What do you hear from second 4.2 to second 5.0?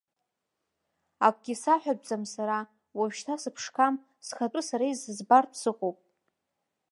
схатәы сара